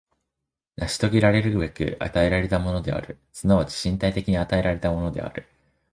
[0.77, 5.45] 成し遂げらるべく与えられたものである、即ち身体的に与えられたものである。